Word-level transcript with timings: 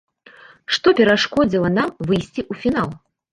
Што 0.77 0.93
перашкодзіла 0.99 1.69
нам 1.77 1.93
выйсці 2.09 2.41
ў 2.51 2.63
фінал? 2.65 2.89